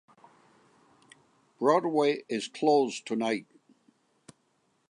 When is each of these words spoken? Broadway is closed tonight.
Broadway 1.59 2.23
is 2.27 2.47
closed 2.47 3.05
tonight. 3.05 3.45